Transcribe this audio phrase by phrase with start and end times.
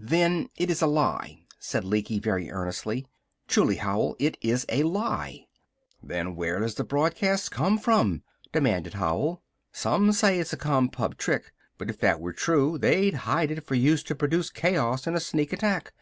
[0.00, 3.06] "Then it is a lie," said Lecky, very earnestly.
[3.46, 5.46] "Truly, Howell, it is a lie!"
[6.02, 9.44] "Then where does the broadcast come from?" demanded Howell.
[9.70, 11.52] "Some say it's a Compub trick.
[11.78, 15.20] But if they were true they'd hide it for use to produce chaos in a
[15.20, 15.92] sneak attack.